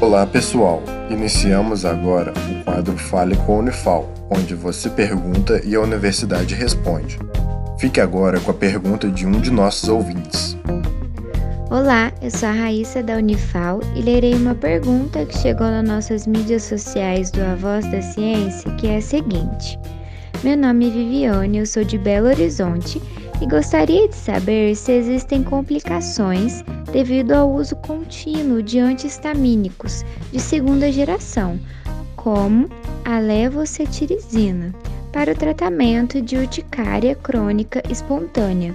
Olá 0.00 0.26
pessoal, 0.26 0.82
iniciamos 1.10 1.84
agora 1.84 2.32
o 2.50 2.64
quadro 2.64 2.96
Fale 2.96 3.36
com 3.44 3.56
a 3.56 3.58
Unifal, 3.58 4.10
onde 4.30 4.54
você 4.54 4.88
pergunta 4.88 5.60
e 5.62 5.74
a 5.74 5.80
universidade 5.80 6.54
responde. 6.54 7.18
Fique 7.78 8.00
agora 8.00 8.40
com 8.40 8.50
a 8.50 8.54
pergunta 8.54 9.10
de 9.10 9.26
um 9.26 9.32
de 9.32 9.50
nossos 9.50 9.90
ouvintes. 9.90 10.56
Olá, 11.70 12.10
eu 12.22 12.30
sou 12.30 12.48
a 12.48 12.52
Raíssa 12.52 13.02
da 13.02 13.18
Unifal 13.18 13.80
e 13.94 14.00
lerei 14.00 14.32
uma 14.32 14.54
pergunta 14.54 15.26
que 15.26 15.36
chegou 15.36 15.66
nas 15.66 15.86
nossas 15.86 16.26
mídias 16.26 16.62
sociais 16.62 17.30
do 17.30 17.42
A 17.42 17.54
Voz 17.54 17.86
da 17.90 18.00
Ciência, 18.00 18.72
que 18.76 18.86
é 18.86 18.96
a 18.96 19.02
seguinte. 19.02 19.78
Meu 20.42 20.56
nome 20.56 20.88
é 20.88 20.90
Viviane, 20.90 21.58
eu 21.58 21.66
sou 21.66 21.84
de 21.84 21.98
Belo 21.98 22.28
Horizonte 22.28 23.02
e 23.40 23.46
gostaria 23.46 24.06
de 24.06 24.14
saber 24.14 24.74
se 24.76 24.92
existem 24.92 25.42
complicações 25.42 26.62
devido 26.92 27.32
ao 27.32 27.50
uso 27.50 27.74
contínuo 27.76 28.62
de 28.62 28.78
antihistamínicos 28.78 30.04
de 30.30 30.38
segunda 30.38 30.92
geração, 30.92 31.58
como 32.16 32.68
a 33.04 33.18
levocetirizina, 33.18 34.74
para 35.10 35.32
o 35.32 35.34
tratamento 35.34 36.20
de 36.20 36.36
urticária 36.36 37.14
crônica 37.14 37.82
espontânea. 37.88 38.74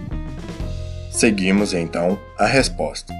Seguimos 1.11 1.73
então 1.73 2.19
a 2.37 2.45
resposta. 2.45 3.13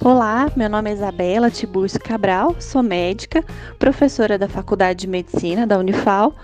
Olá, 0.00 0.50
meu 0.56 0.70
nome 0.70 0.90
é 0.90 0.94
Isabela 0.94 1.50
Tiburcio 1.50 2.00
Cabral, 2.00 2.56
sou 2.60 2.82
médica, 2.82 3.44
professora 3.78 4.38
da 4.38 4.48
Faculdade 4.48 5.00
de 5.00 5.06
Medicina 5.08 5.66
da 5.66 5.78
Unifal, 5.78 6.34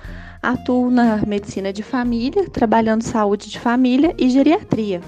atuo 0.43 0.91
na 0.91 1.19
medicina 1.27 1.73
de 1.73 1.83
família, 1.83 2.49
trabalhando 2.49 3.03
saúde 3.03 3.51
de 3.51 3.59
família 3.59 4.15
e 4.19 4.31
geriatria. 4.31 5.01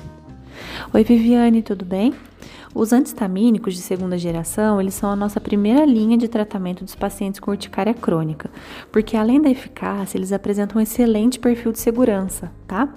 Oi 0.93 1.03
Viviane, 1.03 1.63
tudo 1.63 1.85
bem? 1.85 2.13
Os 2.75 2.91
antistamínicos 2.93 3.75
de 3.75 3.81
segunda 3.81 4.17
geração, 4.17 4.81
eles 4.81 4.95
são 4.95 5.11
a 5.11 5.17
nossa 5.17 5.39
primeira 5.39 5.85
linha 5.85 6.17
de 6.17 6.27
tratamento 6.27 6.83
dos 6.83 6.95
pacientes 6.95 7.39
com 7.39 7.51
urticária 7.51 7.93
crônica, 7.93 8.51
porque 8.91 9.15
além 9.15 9.41
da 9.43 9.51
eficácia, 9.51 10.17
eles 10.17 10.33
apresentam 10.33 10.79
um 10.79 10.83
excelente 10.83 11.39
perfil 11.39 11.73
de 11.73 11.79
segurança, 11.79 12.51
tá? 12.67 12.89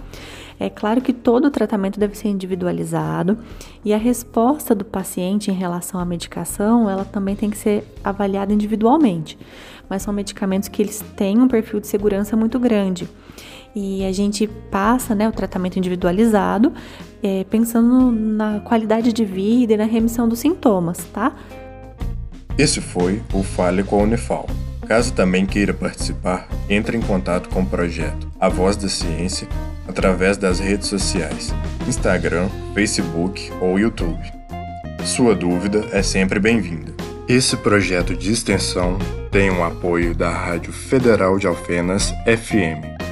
É 0.58 0.70
claro 0.70 1.02
que 1.02 1.12
todo 1.12 1.46
o 1.46 1.52
tratamento 1.52 2.00
deve 2.00 2.18
ser 2.18 2.30
individualizado 2.30 3.38
e 3.84 3.94
a 3.94 3.98
resposta 3.98 4.74
do 4.74 4.86
paciente 4.86 5.52
em 5.52 5.54
relação 5.54 6.00
à 6.00 6.06
medicação, 6.06 6.90
ela 6.90 7.04
também 7.04 7.36
tem 7.36 7.50
que 7.50 7.58
ser 7.58 7.84
avaliada 8.02 8.54
individualmente. 8.54 9.38
Mas 9.90 10.02
são 10.02 10.14
medicamentos 10.14 10.70
que 10.70 10.82
eles 10.82 11.04
têm 11.16 11.40
um 11.40 11.48
perfil 11.48 11.80
de 11.80 11.88
segurança 11.88 12.36
muito 12.36 12.60
grande. 12.60 13.08
E 13.76 14.06
a 14.06 14.12
gente 14.12 14.48
passa 14.72 15.14
né, 15.14 15.28
o 15.28 15.32
tratamento 15.32 15.78
individualizado, 15.78 16.74
é, 17.22 17.44
pensando 17.44 18.12
na 18.12 18.62
qualidade 18.62 19.12
de 19.12 19.26
vida 19.26 19.74
e 19.74 19.78
na 19.78 19.84
remissão 19.84 20.30
dos 20.30 20.40
sintomas, 20.40 20.98
tá? 21.12 21.36
Esse 22.58 22.80
foi 22.80 23.22
o 23.34 23.44
Fale 23.44 23.84
com 23.84 24.00
a 24.00 24.04
Unifal. 24.04 24.48
Caso 24.88 25.12
também 25.14 25.46
queira 25.46 25.74
participar, 25.74 26.48
entre 26.70 26.96
em 26.96 27.02
contato 27.02 27.50
com 27.50 27.62
o 27.62 27.66
projeto 27.66 28.32
A 28.40 28.48
Voz 28.48 28.78
da 28.78 28.88
Ciência 28.88 29.48
através 29.88 30.38
das 30.38 30.60
redes 30.60 30.88
sociais, 30.88 31.54
Instagram, 31.88 32.48
Facebook 32.74 33.52
ou 33.60 33.80
YouTube. 33.80 34.22
Sua 35.04 35.36
dúvida 35.36 35.86
é 35.92 36.02
sempre 36.02 36.40
bem-vinda. 36.40 36.94
Esse 37.28 37.58
projeto 37.58 38.16
de 38.16 38.32
extensão 38.32 38.98
tem 39.36 39.50
o 39.50 39.56
um 39.56 39.66
apoio 39.66 40.16
da 40.16 40.30
Rádio 40.30 40.72
Federal 40.72 41.38
de 41.38 41.46
Alfenas 41.46 42.10
FM 42.26 43.05